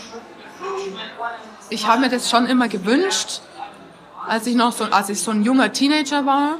[1.68, 3.40] ich habe mir das schon immer gewünscht,
[4.26, 6.56] als ich noch so, als ich so ein junger Teenager war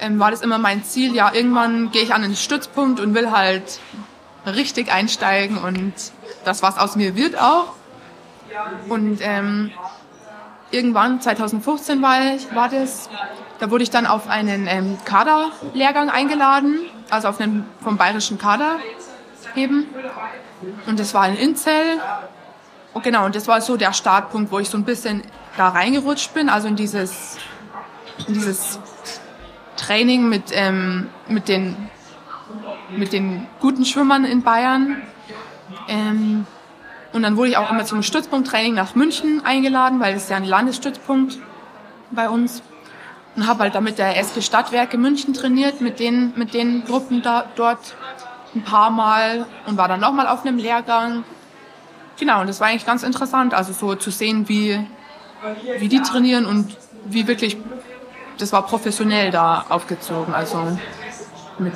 [0.00, 3.30] ähm, war das immer mein Ziel, ja, irgendwann gehe ich an den Stützpunkt und will
[3.30, 3.80] halt
[4.46, 5.92] richtig einsteigen und
[6.44, 7.74] das, was aus mir wird auch.
[8.88, 9.72] Und ähm,
[10.70, 13.08] irgendwann, 2015 war, ich, war das,
[13.58, 18.76] da wurde ich dann auf einen ähm, Kaderlehrgang eingeladen, also auf einen vom bayerischen Kader
[19.56, 19.86] eben.
[20.86, 22.00] Und das war in Inzell.
[22.92, 25.22] Und genau, und das war so der Startpunkt, wo ich so ein bisschen
[25.56, 27.38] da reingerutscht bin, also in dieses,
[28.28, 28.78] in dieses
[29.76, 31.76] Training mit, ähm, mit, den,
[32.96, 35.02] mit den guten Schwimmern in Bayern.
[35.88, 36.46] Ähm,
[37.12, 40.44] und dann wurde ich auch immer zum Stützpunkttraining nach München eingeladen, weil es ja ein
[40.44, 41.38] Landesstützpunkt
[42.10, 42.62] bei uns.
[43.36, 47.46] Und habe halt damit der SG Stadtwerke München trainiert, mit den, mit den Gruppen da,
[47.56, 47.96] dort
[48.54, 51.24] ein paar Mal und war dann nochmal auf einem Lehrgang.
[52.18, 54.78] Genau, und das war eigentlich ganz interessant, also so zu sehen, wie,
[55.78, 57.56] wie die trainieren und wie wirklich
[58.38, 60.78] das war professionell da aufgezogen, also
[61.58, 61.74] mit.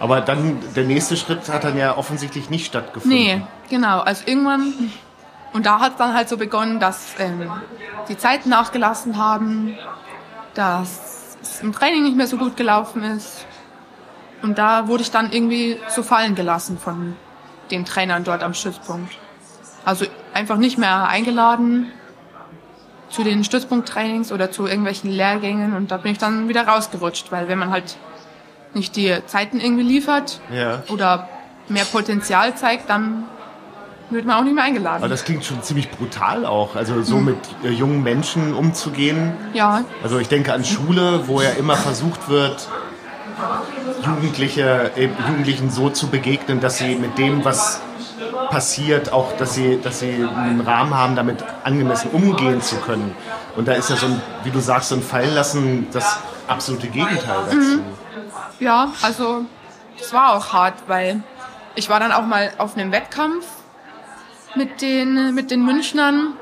[0.00, 3.18] Aber dann der nächste Schritt hat dann ja offensichtlich nicht stattgefunden.
[3.18, 4.00] Nee, genau.
[4.00, 4.92] Also irgendwann
[5.52, 7.50] und da hat es dann halt so begonnen, dass ähm,
[8.08, 9.76] die Zeiten nachgelassen haben,
[10.54, 13.46] dass es im Training nicht mehr so gut gelaufen ist.
[14.42, 17.16] Und da wurde ich dann irgendwie so fallen gelassen von
[17.70, 19.16] den Trainern dort am Stützpunkt.
[19.84, 21.92] Also einfach nicht mehr eingeladen
[23.10, 27.48] zu den Stützpunkttrainings oder zu irgendwelchen Lehrgängen und da bin ich dann wieder rausgerutscht, weil
[27.48, 27.96] wenn man halt
[28.74, 30.82] nicht die Zeiten irgendwie liefert Ja.
[30.88, 31.28] oder
[31.68, 33.24] mehr Potenzial zeigt, dann
[34.10, 34.98] wird man auch nicht mehr eingeladen.
[35.02, 39.32] Aber das klingt schon ziemlich brutal auch, also so mit äh, jungen Menschen umzugehen.
[39.52, 42.68] ja, Also ich denke an Schule, wo ja immer versucht wird,
[44.04, 47.80] Jugendliche, äh, Jugendlichen so zu begegnen, dass sie mit dem, was
[48.50, 53.14] passiert, auch, dass sie, dass sie einen Rahmen haben, damit angemessen umgehen zu können.
[53.56, 57.40] Und da ist ja so ein, wie du sagst, so ein Fallenlassen das absolute Gegenteil
[57.46, 57.80] dazu.
[58.60, 59.44] ja, also
[60.00, 61.22] es war auch hart, weil
[61.74, 63.46] ich war dann auch mal auf einem Wettkampf
[64.54, 66.34] mit den, mit den Münchnern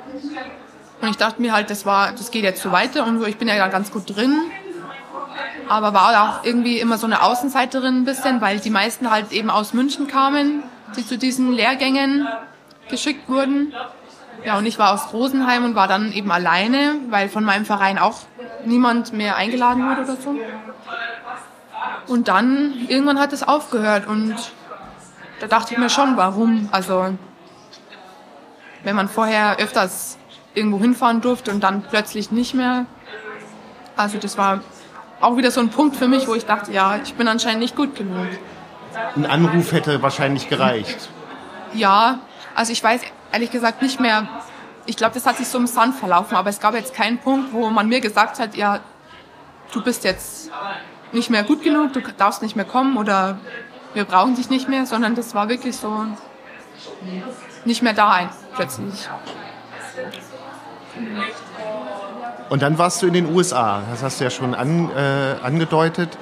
[1.00, 3.36] und ich dachte mir halt, das war, das geht jetzt so weiter und so, ich
[3.36, 4.38] bin ja ganz gut drin.
[5.68, 9.50] Aber war auch irgendwie immer so eine Außenseiterin ein bisschen, weil die meisten halt eben
[9.50, 10.62] aus München kamen,
[10.96, 12.28] die zu diesen Lehrgängen
[12.88, 13.72] geschickt wurden.
[14.44, 17.98] Ja, und ich war aus Rosenheim und war dann eben alleine, weil von meinem Verein
[17.98, 18.20] auch
[18.64, 20.36] niemand mehr eingeladen wurde oder so.
[22.06, 24.34] Und dann, irgendwann hat es aufgehört und
[25.40, 26.68] da dachte ich mir schon, warum?
[26.70, 27.16] Also,
[28.84, 30.18] wenn man vorher öfters
[30.54, 32.86] irgendwo hinfahren durfte und dann plötzlich nicht mehr.
[33.96, 34.60] Also, das war
[35.20, 37.74] auch wieder so ein Punkt für mich, wo ich dachte, ja, ich bin anscheinend nicht
[37.74, 38.28] gut genug.
[39.14, 41.08] Ein Anruf hätte wahrscheinlich gereicht.
[41.74, 42.20] Ja,
[42.54, 44.28] also ich weiß ehrlich gesagt nicht mehr.
[44.86, 47.52] Ich glaube, das hat sich so im Sand verlaufen, aber es gab jetzt keinen Punkt,
[47.52, 48.80] wo man mir gesagt hat, ja,
[49.72, 50.50] du bist jetzt
[51.12, 53.38] nicht mehr gut genug, du darfst nicht mehr kommen oder
[53.94, 56.06] wir brauchen dich nicht mehr, sondern das war wirklich so
[57.64, 59.08] nicht mehr da ein, plötzlich.
[62.48, 66.16] Und dann warst du in den USA, das hast du ja schon an, äh, angedeutet.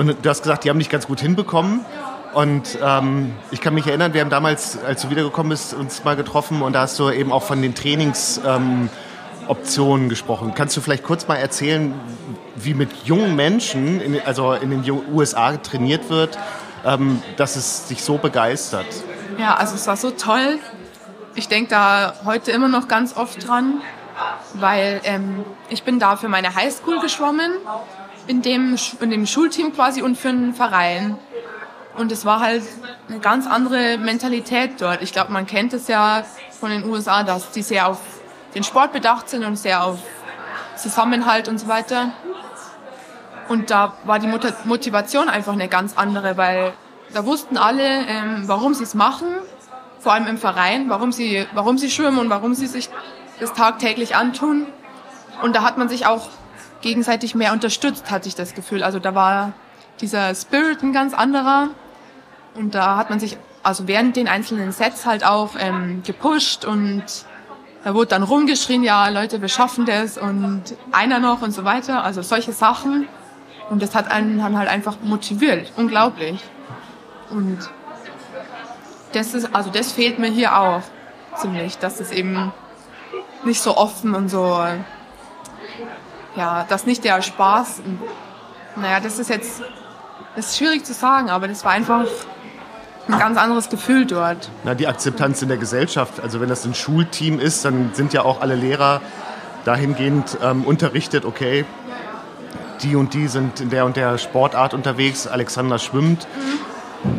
[0.00, 1.84] Und du hast gesagt, die haben dich ganz gut hinbekommen.
[2.32, 6.16] Und ähm, ich kann mich erinnern, wir haben damals, als du wiedergekommen bist, uns mal
[6.16, 8.90] getroffen und da hast du eben auch von den Trainingsoptionen
[10.04, 10.54] ähm, gesprochen.
[10.54, 11.92] Kannst du vielleicht kurz mal erzählen,
[12.56, 16.38] wie mit jungen Menschen, in, also in den USA trainiert wird,
[16.86, 18.86] ähm, dass es dich so begeistert?
[19.36, 20.60] Ja, also es war so toll.
[21.34, 23.82] Ich denke da heute immer noch ganz oft dran,
[24.54, 27.52] weil ähm, ich bin da für meine Highschool geschwommen,
[28.30, 31.18] in dem, in dem Schulteam quasi und für einen Verein.
[31.96, 32.62] Und es war halt
[33.08, 35.02] eine ganz andere Mentalität dort.
[35.02, 37.98] Ich glaube, man kennt es ja von den USA, dass die sehr auf
[38.54, 39.98] den Sport bedacht sind und sehr auf
[40.76, 42.12] Zusammenhalt und so weiter.
[43.48, 44.28] Und da war die
[44.64, 46.72] Motivation einfach eine ganz andere, weil
[47.12, 49.26] da wussten alle, ähm, warum sie es machen,
[49.98, 52.90] vor allem im Verein, warum sie, warum sie schwimmen und warum sie sich
[53.40, 54.68] das tagtäglich antun.
[55.42, 56.28] Und da hat man sich auch
[56.80, 58.82] gegenseitig mehr unterstützt, hatte ich das Gefühl.
[58.82, 59.52] Also da war
[60.00, 61.68] dieser Spirit ein ganz anderer.
[62.54, 67.04] Und da hat man sich also während den einzelnen Sets halt auch ähm, gepusht und
[67.84, 70.62] da wurde dann rumgeschrien, ja Leute, wir schaffen das und
[70.92, 72.04] einer noch und so weiter.
[72.04, 73.08] Also solche Sachen.
[73.70, 75.72] Und das hat einen dann halt einfach motiviert.
[75.76, 76.42] Unglaublich.
[77.30, 77.58] Und
[79.12, 80.82] das ist, also das fehlt mir hier auch
[81.36, 82.52] ziemlich, dass es eben
[83.44, 84.62] nicht so offen und so,
[86.36, 87.82] ja, dass nicht der Spaß,
[88.76, 89.62] naja, das ist jetzt,
[90.36, 92.06] das ist schwierig zu sagen, aber das war einfach
[93.08, 94.50] ein ganz anderes Gefühl dort.
[94.64, 96.20] Na, die Akzeptanz in der Gesellschaft.
[96.20, 99.00] Also wenn das ein Schulteam ist, dann sind ja auch alle Lehrer
[99.64, 101.64] dahingehend ähm, unterrichtet, okay,
[102.82, 106.26] die und die sind in der und der Sportart unterwegs, Alexander schwimmt.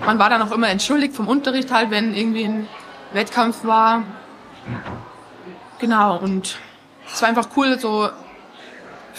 [0.06, 2.68] Man war dann auch immer entschuldigt vom Unterricht halt, wenn irgendwie ein
[3.14, 4.04] Wettkampf war.
[5.80, 6.58] Genau, und
[7.12, 8.10] es war einfach cool, so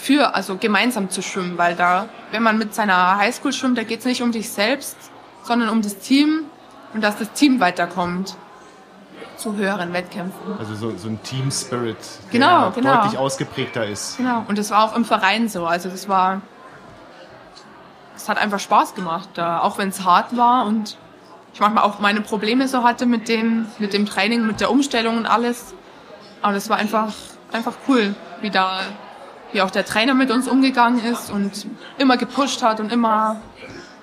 [0.03, 3.99] für, also gemeinsam zu schwimmen, weil da, wenn man mit seiner Highschool schwimmt, da geht
[3.99, 4.97] es nicht um dich selbst,
[5.43, 6.45] sondern um das Team
[6.93, 8.35] und dass das Team weiterkommt
[9.37, 10.57] zu höheren Wettkämpfen.
[10.59, 12.97] Also so, so ein Team Spirit, der Genau, genau.
[12.97, 14.17] deutlich ausgeprägter ist.
[14.17, 15.65] Genau, und das war auch im Verein so.
[15.65, 16.41] Also das war,
[18.15, 20.97] es hat einfach Spaß gemacht, da, auch wenn es hart war und
[21.53, 25.17] ich manchmal auch meine Probleme so hatte mit dem, mit dem Training, mit der Umstellung
[25.17, 25.73] und alles.
[26.41, 27.13] Aber das war einfach,
[27.53, 28.81] einfach cool, wie da,
[29.53, 33.41] wie auch der Trainer mit uns umgegangen ist und immer gepusht hat und immer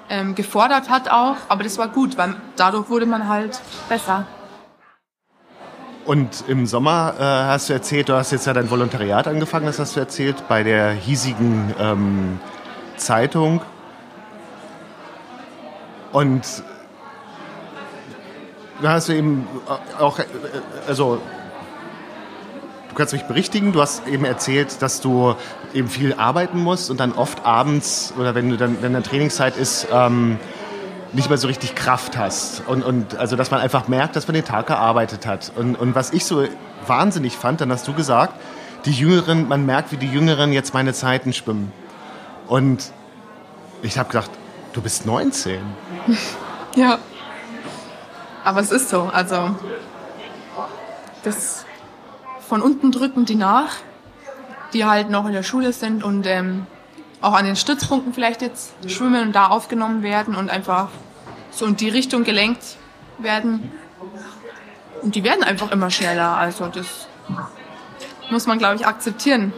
[0.09, 1.37] ähm, gefordert hat auch.
[1.49, 4.27] Aber das war gut, weil dadurch wurde man halt besser.
[6.07, 9.79] Und im Sommer äh, hast du erzählt, du hast jetzt ja dein Volontariat angefangen, das
[9.79, 12.41] hast du erzählt, bei der hiesigen ähm,
[12.97, 13.61] Zeitung.
[16.13, 16.65] Und
[18.83, 19.47] da hast du eben
[19.99, 20.25] auch, äh,
[20.89, 21.21] also
[22.90, 25.35] du kannst mich berichtigen, du hast eben erzählt, dass du
[25.72, 29.57] eben viel arbeiten musst und dann oft abends oder wenn du dann, wenn dann Trainingszeit
[29.57, 30.38] ist, ähm,
[31.12, 32.62] nicht mehr so richtig Kraft hast.
[32.66, 35.53] Und, und also, dass man einfach merkt, dass man den Tag gearbeitet hat.
[35.57, 36.44] Und, und was ich so
[36.87, 38.35] wahnsinnig fand, dann hast du gesagt,
[38.85, 41.72] die Jüngeren, man merkt, wie die Jüngeren jetzt meine Zeiten schwimmen.
[42.46, 42.92] Und
[43.83, 44.31] ich habe gedacht,
[44.72, 45.61] du bist 19.
[46.76, 46.98] Ja.
[48.44, 49.11] Aber es ist so.
[49.12, 49.57] Also,
[51.24, 51.64] das
[52.51, 53.77] von unten drücken die nach,
[54.73, 56.67] die halt noch in der Schule sind und ähm,
[57.21, 60.89] auch an den Stützpunkten vielleicht jetzt schwimmen und da aufgenommen werden und einfach
[61.53, 62.77] so in die Richtung gelenkt
[63.19, 63.71] werden.
[65.01, 66.37] Und die werden einfach immer schneller.
[66.37, 67.07] Also das
[68.33, 69.53] muss man, glaube ich, akzeptieren.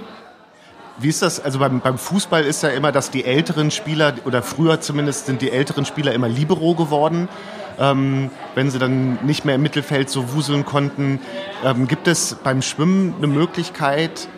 [0.99, 1.41] Wie ist das?
[1.41, 5.41] Also beim, beim Fußball ist ja immer, dass die älteren Spieler, oder früher zumindest sind
[5.41, 7.31] die älteren Spieler immer Libero geworden,
[7.79, 11.21] ähm, wenn sie dann nicht mehr im Mittelfeld so wuseln konnten.
[11.65, 14.29] Ähm, gibt es beim Schwimmen eine Möglichkeit,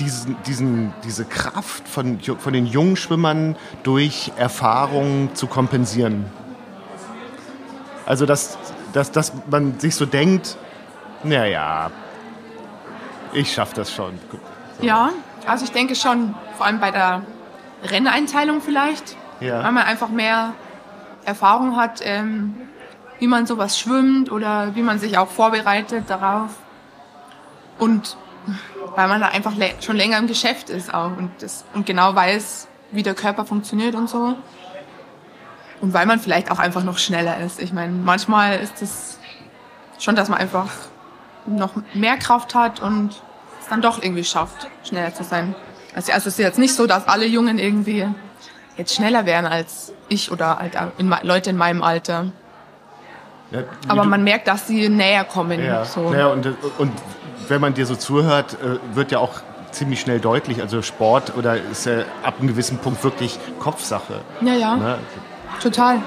[0.00, 6.26] diesen, diesen, diese Kraft von, von den jungen Schwimmern durch Erfahrung zu kompensieren?
[8.06, 8.56] Also, dass,
[8.92, 10.56] dass, dass man sich so denkt,
[11.24, 11.90] naja,
[13.32, 14.18] ich schaffe das schon.
[14.30, 14.86] So.
[14.86, 15.10] Ja,
[15.46, 17.22] also ich denke schon, vor allem bei der
[17.84, 19.62] Renneinteilung vielleicht, ja.
[19.62, 20.54] weil man einfach mehr
[21.28, 22.56] Erfahrung hat, ähm,
[23.18, 26.50] wie man sowas schwimmt oder wie man sich auch vorbereitet darauf.
[27.78, 28.16] Und
[28.96, 32.66] weil man da einfach schon länger im Geschäft ist auch und, das, und genau weiß,
[32.90, 34.36] wie der Körper funktioniert und so.
[35.80, 37.60] Und weil man vielleicht auch einfach noch schneller ist.
[37.60, 39.18] Ich meine, manchmal ist es
[39.98, 40.70] schon, dass man einfach
[41.46, 43.10] noch mehr Kraft hat und
[43.60, 45.54] es dann doch irgendwie schafft, schneller zu sein.
[45.94, 48.06] Also, also es ist jetzt nicht so, dass alle Jungen irgendwie
[48.78, 52.26] jetzt schneller wären als ich oder halt in, Leute in meinem Alter.
[53.50, 55.62] Ja, Aber man merkt, dass sie näher kommen.
[55.62, 56.12] Ja, so.
[56.14, 56.46] ja und,
[56.78, 56.92] und
[57.48, 61.56] wenn man dir so zuhört, äh, wird ja auch ziemlich schnell deutlich, also Sport oder
[61.56, 64.20] ist ja ab einem gewissen Punkt wirklich Kopfsache.
[64.40, 64.76] Ja, ja.
[64.76, 64.98] Ne?
[65.62, 66.00] Total.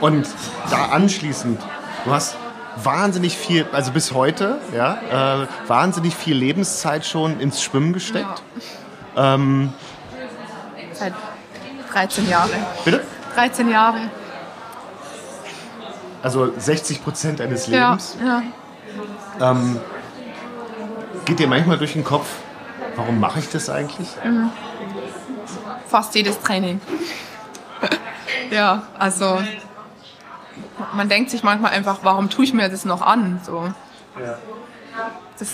[0.00, 0.26] Und
[0.70, 1.60] da anschließend,
[2.04, 2.36] du hast
[2.76, 8.42] wahnsinnig viel, also bis heute, ja, äh, wahnsinnig viel Lebenszeit schon ins Schwimmen gesteckt.
[9.16, 9.34] Ja.
[9.34, 9.72] Ähm,
[10.92, 11.14] Seit
[11.92, 12.50] 13 Jahren.
[12.84, 13.04] Bitte?
[13.34, 14.10] 13 Jahre.
[16.22, 18.16] Also 60 Prozent eines Lebens.
[18.20, 18.42] Ja,
[19.38, 19.50] ja.
[19.50, 19.80] Ähm,
[21.24, 22.26] geht dir manchmal durch den Kopf,
[22.96, 24.08] warum mache ich das eigentlich?
[24.24, 24.50] Mhm.
[25.86, 26.80] Fast jedes Training.
[28.50, 29.40] ja, also
[30.94, 33.40] man denkt sich manchmal einfach, warum tue ich mir das noch an?
[33.44, 33.72] So.
[34.18, 34.38] Ja.
[35.38, 35.48] Das,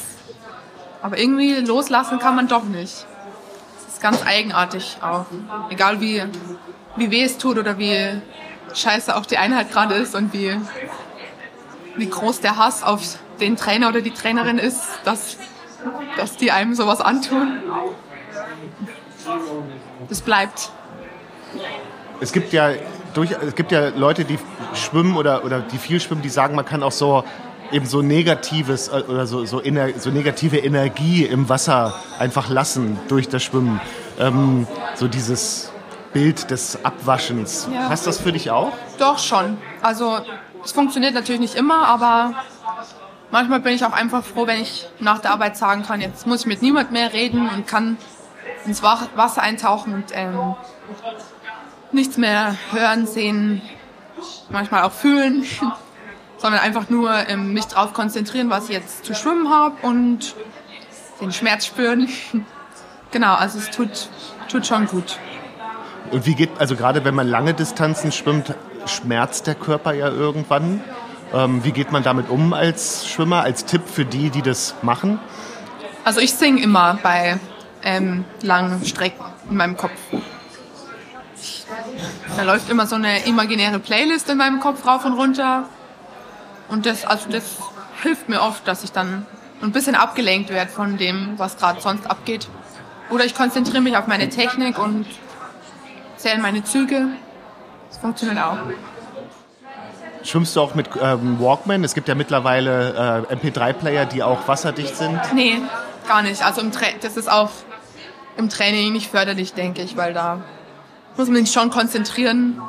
[1.02, 3.06] aber irgendwie loslassen kann man doch nicht.
[4.00, 5.26] Ganz eigenartig auch.
[5.70, 6.22] Egal wie,
[6.96, 8.20] wie weh es tut oder wie
[8.74, 10.56] scheiße auch die Einheit gerade ist und wie,
[11.96, 13.00] wie groß der Hass auf
[13.40, 15.36] den Trainer oder die Trainerin ist, dass,
[16.16, 17.58] dass die einem sowas antun.
[20.08, 20.70] Das bleibt.
[22.20, 22.72] Es gibt ja
[23.14, 24.38] durch, es gibt ja Leute, die
[24.74, 27.24] schwimmen oder, oder die viel schwimmen, die sagen, man kann auch so
[27.72, 32.98] eben so negatives äh, oder so, so, ener, so negative Energie im Wasser einfach lassen
[33.08, 33.80] durch das Schwimmen.
[34.18, 35.70] Ähm, so dieses
[36.12, 37.68] Bild des Abwaschens.
[37.72, 37.88] Ja.
[37.88, 38.72] Passt das für dich auch?
[38.98, 39.58] Doch schon.
[39.82, 40.18] Also
[40.64, 42.34] es funktioniert natürlich nicht immer, aber
[43.30, 46.40] manchmal bin ich auch einfach froh, wenn ich nach der Arbeit sagen kann, jetzt muss
[46.40, 47.98] ich mit niemand mehr reden und kann
[48.64, 50.54] ins Wasser eintauchen und ähm,
[51.92, 53.62] nichts mehr hören, sehen,
[54.50, 55.44] manchmal auch fühlen,
[56.38, 60.34] sondern einfach nur ähm, mich darauf konzentrieren, was ich jetzt zu schwimmen habe und
[61.20, 62.08] den Schmerz spüren.
[63.10, 64.08] genau, also es tut,
[64.48, 65.18] tut schon gut.
[66.10, 68.54] Und wie geht, also gerade wenn man lange Distanzen schwimmt,
[68.86, 70.80] schmerzt der Körper ja irgendwann.
[71.34, 75.18] Ähm, wie geht man damit um als Schwimmer, als Tipp für die, die das machen?
[76.04, 77.38] Also ich singe immer bei
[77.82, 79.92] ähm, langen Strecken in meinem Kopf.
[82.36, 85.64] Da läuft immer so eine imaginäre Playlist in meinem Kopf rauf und runter.
[86.68, 87.56] Und das, also das
[88.02, 89.26] hilft mir oft, dass ich dann
[89.62, 92.48] ein bisschen abgelenkt werde von dem, was gerade sonst abgeht.
[93.10, 95.06] Oder ich konzentriere mich auf meine Technik und
[96.16, 97.08] zähle meine Züge.
[97.88, 98.58] Das funktioniert auch.
[100.22, 101.84] Schwimmst du auch mit ähm, Walkman?
[101.84, 105.20] Es gibt ja mittlerweile äh, MP3-Player, die auch wasserdicht sind.
[105.32, 105.62] Nee,
[106.06, 106.44] gar nicht.
[106.44, 107.50] Also im das ist auch
[108.36, 110.40] im Training nicht förderlich, denke ich, weil da
[111.16, 112.60] muss man sich schon konzentrieren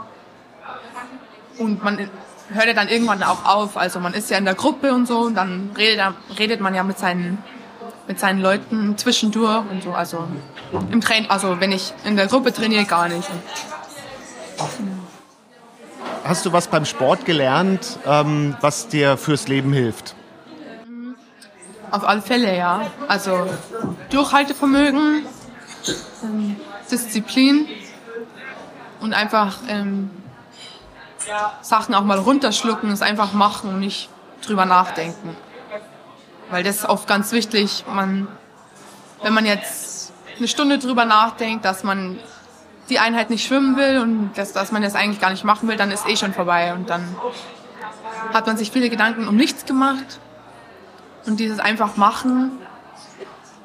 [1.57, 2.09] und man
[2.53, 3.77] hört ja dann irgendwann auch auf.
[3.77, 6.83] Also man ist ja in der Gruppe und so und dann redet, redet man ja
[6.83, 7.37] mit seinen,
[8.07, 9.93] mit seinen Leuten zwischendurch und so.
[9.93, 10.27] Also
[10.91, 13.27] im Train, also wenn ich in der Gruppe trainiere, gar nicht.
[16.23, 20.15] Hast du was beim Sport gelernt, ähm, was dir fürs Leben hilft?
[21.91, 22.81] Auf alle Fälle, ja.
[23.07, 23.47] Also
[24.11, 25.25] Durchhaltevermögen,
[26.23, 26.55] ähm,
[26.91, 27.67] Disziplin
[28.99, 30.11] und einfach ähm,
[31.61, 34.09] Sachen auch mal runterschlucken, es einfach machen und nicht
[34.45, 35.35] drüber nachdenken.
[36.49, 37.85] Weil das ist oft ganz wichtig.
[37.93, 38.27] Man,
[39.21, 42.19] wenn man jetzt eine Stunde drüber nachdenkt, dass man
[42.89, 45.77] die Einheit nicht schwimmen will und dass, dass man das eigentlich gar nicht machen will,
[45.77, 46.73] dann ist eh schon vorbei.
[46.73, 47.15] Und dann
[48.33, 50.19] hat man sich viele Gedanken um nichts gemacht.
[51.25, 52.51] Und dieses einfach machen,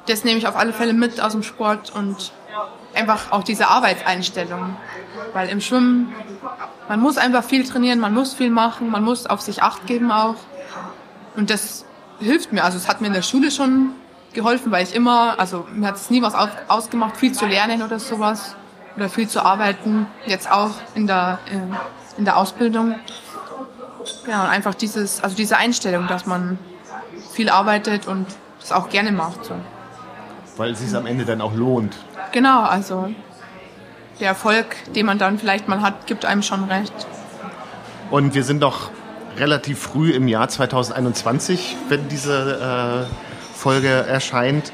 [0.07, 2.31] das nehme ich auf alle Fälle mit aus dem Sport und
[2.95, 4.77] einfach auch diese Arbeitseinstellung.
[5.33, 6.13] Weil im Schwimmen,
[6.87, 10.11] man muss einfach viel trainieren, man muss viel machen, man muss auf sich Acht geben
[10.11, 10.35] auch.
[11.35, 11.85] Und das
[12.19, 12.63] hilft mir.
[12.63, 13.91] Also es hat mir in der Schule schon
[14.33, 16.35] geholfen, weil ich immer, also mir hat es nie was
[16.67, 18.55] ausgemacht, viel zu lernen oder sowas
[18.95, 20.07] oder viel zu arbeiten.
[20.25, 22.95] Jetzt auch in der, äh, in der Ausbildung.
[24.27, 26.59] Ja, und einfach dieses, also diese Einstellung, dass man
[27.31, 28.27] viel arbeitet und
[28.59, 29.45] das auch gerne macht.
[29.45, 29.55] So.
[30.57, 31.95] Weil es sich am Ende dann auch lohnt.
[32.31, 33.09] Genau, also
[34.19, 36.93] der Erfolg, den man dann vielleicht mal hat, gibt einem schon recht.
[38.11, 38.91] Und wir sind doch
[39.37, 44.71] relativ früh im Jahr 2021, wenn diese äh, Folge erscheint.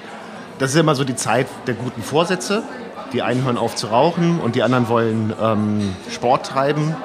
[0.59, 2.63] Das ist immer so die Zeit der guten Vorsätze.
[3.13, 6.95] Die einen hören auf zu rauchen und die anderen wollen ähm, Sport treiben.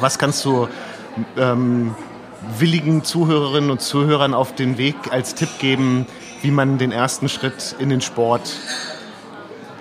[0.00, 0.68] Was kannst du
[1.36, 1.94] ähm,
[2.58, 6.06] willigen Zuhörerinnen und Zuhörern auf den Weg als Tipp geben,
[6.42, 8.52] wie man den ersten Schritt in den Sport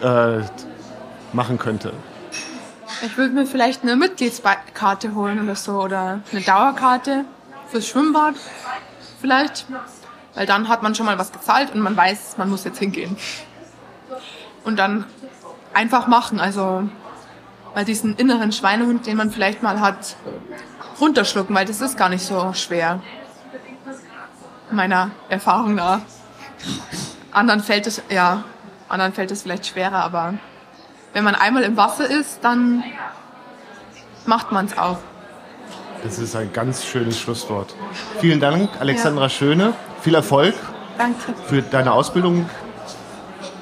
[0.01, 0.39] äh,
[1.33, 1.93] machen könnte?
[3.05, 7.25] Ich würde mir vielleicht eine Mitgliedskarte holen oder so oder eine Dauerkarte
[7.67, 8.35] fürs Schwimmbad
[9.21, 9.65] vielleicht,
[10.35, 13.15] weil dann hat man schon mal was gezahlt und man weiß, man muss jetzt hingehen.
[14.65, 15.05] Und dann
[15.73, 16.89] einfach machen, also
[17.73, 20.15] weil diesen inneren Schweinehund, den man vielleicht mal hat,
[20.99, 23.01] runterschlucken, weil das ist gar nicht so schwer.
[24.71, 26.01] Meiner Erfahrung nach.
[27.31, 28.43] Anderen fällt es, ja,
[28.87, 30.35] anderen fällt es vielleicht schwerer, aber
[31.13, 32.83] wenn man einmal im Wasser ist, dann
[34.25, 34.97] macht man es auch.
[36.03, 37.75] Das ist ein ganz schönes Schlusswort.
[38.19, 39.29] Vielen Dank, Alexandra ja.
[39.29, 39.73] Schöne.
[40.01, 40.55] Viel Erfolg.
[40.97, 41.33] Danke.
[41.47, 42.49] Für deine Ausbildung.